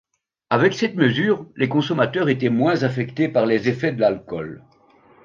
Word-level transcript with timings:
Avec 0.49 0.73
cette 0.73 0.95
mesure, 0.95 1.45
les 1.55 1.69
consommateurs 1.69 2.27
étaient 2.27 2.49
moins 2.49 2.81
affectés 2.81 3.29
par 3.29 3.45
les 3.45 3.69
effets 3.69 3.91
de 3.91 4.01
l’alcool. 4.01 4.63